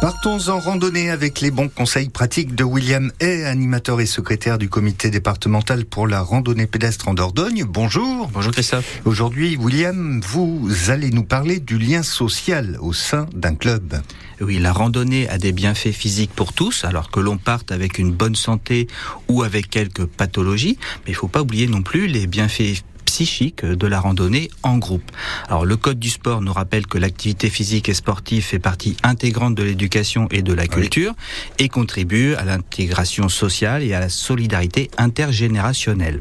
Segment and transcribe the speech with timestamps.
[0.00, 4.70] Partons en randonnée avec les bons conseils pratiques de William Hay, animateur et secrétaire du
[4.70, 7.64] comité départemental pour la randonnée pédestre en Dordogne.
[7.68, 8.30] Bonjour.
[8.32, 9.02] Bonjour Christophe.
[9.04, 14.00] Aujourd'hui, William, vous allez nous parler du lien social au sein d'un club.
[14.40, 18.10] Oui, la randonnée a des bienfaits physiques pour tous, alors que l'on parte avec une
[18.10, 18.86] bonne santé
[19.28, 23.86] ou avec quelques pathologies, mais il faut pas oublier non plus les bienfaits psychique de
[23.88, 25.10] la randonnée en groupe.
[25.48, 29.56] Alors le code du sport nous rappelle que l'activité physique et sportive fait partie intégrante
[29.56, 31.14] de l'éducation et de la culture
[31.58, 36.20] et contribue à l'intégration sociale et à la solidarité intergénérationnelle.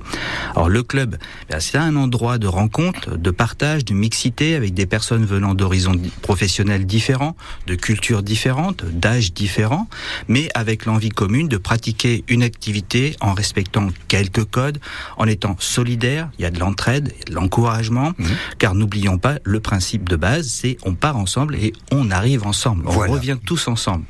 [0.55, 1.17] Alors le club,
[1.52, 6.02] ben, c'est un endroit de rencontre, de partage, de mixité avec des personnes venant d'horizons
[6.23, 7.36] professionnels différents,
[7.67, 9.88] de cultures différentes, d'âges différents,
[10.28, 14.80] mais avec l'envie commune de pratiquer une activité en respectant quelques codes,
[15.17, 18.28] en étant solidaire, il y a de l'entraide l'entraide, l'encouragement, mhm.
[18.58, 22.88] car n'oublions pas le principe de base, c'est on part ensemble et on arrive ensemble,
[22.88, 24.06] on revient tous ensemble.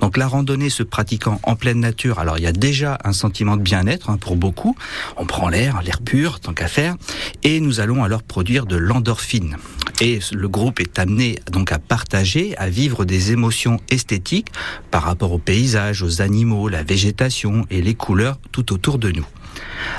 [0.00, 3.58] Donc la randonnée se pratiquant en pleine nature, alors il y a déjà un sentiment
[3.58, 4.74] de bien-être hein, pour beaucoup,
[5.18, 6.96] on prend l'air, l'air pur tant qu'à faire,
[7.42, 9.56] et nous allons alors produire de l'endorphine.
[10.00, 14.50] Et le groupe est amené donc à partager, à vivre des émotions esthétiques
[14.90, 19.26] par rapport aux paysages, aux animaux, la végétation et les couleurs tout autour de nous.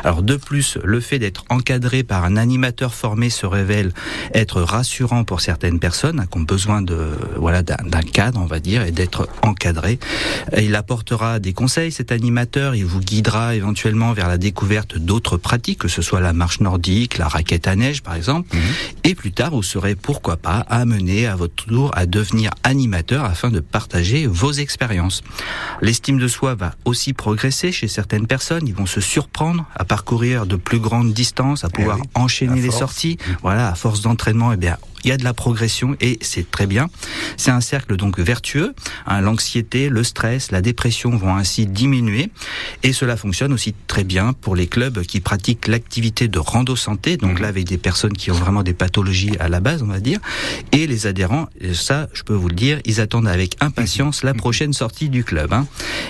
[0.05, 3.91] Alors de plus, le fait d'être encadré par un animateur formé se révèle
[4.35, 8.59] être rassurant pour certaines personnes hein, qui ont besoin de voilà d'un cadre, on va
[8.59, 9.97] dire, et d'être encadré.
[10.55, 15.79] Il apportera des conseils cet animateur, il vous guidera éventuellement vers la découverte d'autres pratiques,
[15.79, 18.61] que ce soit la marche nordique, la raquette à neige par exemple, mhm.
[19.05, 23.49] et plus tard vous serez pourquoi pas amené à votre tour à devenir animateur afin
[23.49, 25.23] de partager vos expériences.
[25.81, 30.45] L'estime de soi va aussi progresser chez certaines personnes, ils vont se surprendre à parcourir
[30.45, 33.17] de plus grandes distances, à pouvoir eh enchaîner les sorties.
[33.41, 34.75] Voilà, à force d'entraînement, eh bien,
[35.05, 36.89] il y a de la progression et c'est très bien.
[37.37, 38.73] C'est un cercle donc vertueux.
[39.05, 42.31] Hein, L'anxiété, le stress, la dépression vont ainsi diminuer
[42.81, 47.17] et cela fonctionne aussi très bien pour les clubs qui pratiquent l'activité de rando santé.
[47.17, 49.99] Donc là, avec des personnes qui ont vraiment des pathologies à la base, on va
[49.99, 50.19] dire,
[50.71, 54.73] et les adhérents, ça, je peux vous le dire, ils attendent avec impatience la prochaine
[54.73, 55.53] sortie du club.
[55.53, 55.67] Hein.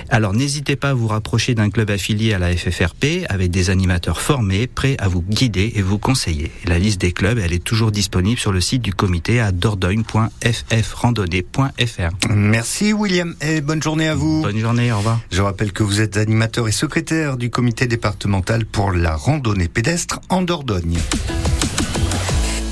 [0.09, 4.21] Alors n'hésitez pas à vous rapprocher d'un club affilié à la FFRP avec des animateurs
[4.21, 6.51] formés, prêts à vous guider et vous conseiller.
[6.65, 12.29] la liste des clubs, elle est toujours disponible sur le site du comité à dordogne.ffrandonnée.fr.
[12.29, 14.43] Merci William et bonne journée à vous.
[14.43, 15.19] Bonne journée, au revoir.
[15.31, 20.19] Je rappelle que vous êtes animateur et secrétaire du comité départemental pour la randonnée pédestre
[20.29, 20.99] en Dordogne.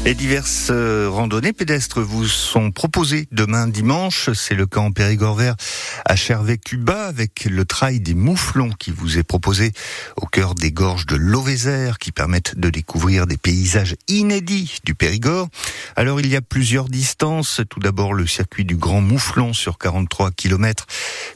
[0.05, 4.29] Les diverses euh, randonnées pédestres vous sont proposées demain dimanche.
[4.33, 5.55] C'est le en Périgord vert
[6.03, 9.71] à Chervé-Cuba avec le trail des mouflons qui vous est proposé
[10.17, 15.47] au cœur des gorges de l'Auvézère qui permettent de découvrir des paysages inédits du Périgord.
[15.95, 17.61] Alors il y a plusieurs distances.
[17.69, 20.85] Tout d'abord le circuit du Grand Mouflon sur 43 km,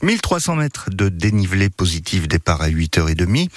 [0.04, 3.48] 1300 mètres de dénivelé positif départ à 8h30.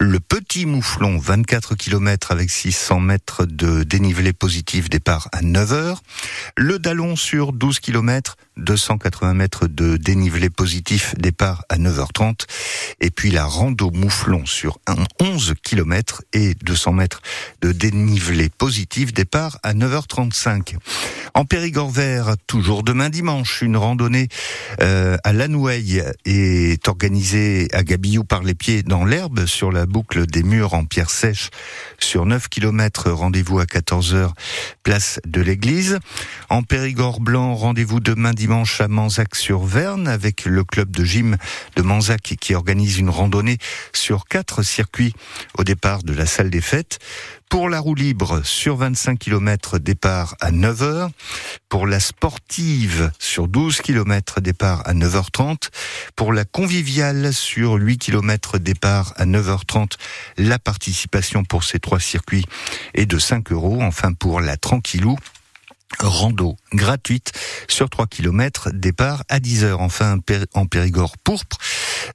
[0.00, 4.49] Le Petit Mouflon 24 km avec 600 mètres de dénivelé positif
[4.88, 5.96] départ à 9h.
[6.56, 12.46] Le Dallon sur 12 km, 280 mètres de dénivelé positif départ à 9h30.
[13.00, 14.78] Et puis la rando Mouflon sur
[15.20, 17.22] 11 km et 200 mètres
[17.62, 20.76] de dénivelé positif départ à 9h35.
[21.34, 24.28] En Périgord vert, toujours demain dimanche, une randonnée
[24.80, 30.26] euh, à Lanoueil est organisée à Gabillou par les pieds dans l'herbe sur la boucle
[30.26, 31.50] des murs en pierre sèche
[31.98, 33.10] sur 9 km.
[33.10, 34.30] Rendez-vous à 14h,
[34.82, 35.98] place de l'église.
[36.48, 41.36] En Périgord blanc, rendez-vous demain dimanche à Manzac-sur-Verne avec le club de gym
[41.76, 43.58] de Manzac qui organise une randonnée
[43.92, 45.14] sur quatre circuits
[45.58, 46.98] au départ de la salle des fêtes.
[47.50, 51.10] Pour la roue libre, sur 25 km, départ à 9h.
[51.68, 55.70] Pour la sportive, sur 12 km, départ à 9h30.
[56.16, 59.92] Pour la conviviale, sur 8 km, départ à 9h30.
[60.36, 62.46] La participation pour ces trois circuits
[62.94, 63.82] est de 5 euros.
[63.82, 65.16] Enfin, pour la tranquillou,
[65.98, 67.32] rando gratuite
[67.68, 69.74] sur 3 km, départ à 10h.
[69.74, 70.18] Enfin,
[70.54, 71.58] en Périgord pourpre,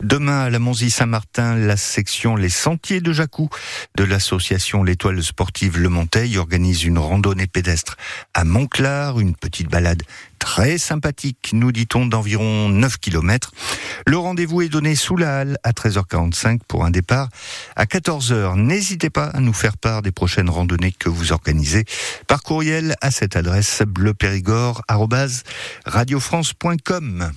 [0.02, 3.50] Demain à la Monzy-Saint-Martin, la section Les Sentiers de Jacou
[3.98, 7.96] de l'association L'Étoile sportive Le Monteil organise une randonnée pédestre
[8.34, 10.04] à Montclar, une petite balade
[10.46, 13.52] très sympathique, nous dit-on, d'environ 9 km.
[14.06, 17.30] Le rendez-vous est donné sous la halle à 13h45 pour un départ
[17.76, 18.56] à 14h.
[18.56, 21.86] N'hésitez pas à nous faire part des prochaines randonnées que vous organisez
[22.28, 23.82] par courriel à cette adresse
[24.46, 27.34] bleuperigord@radiofrance.com.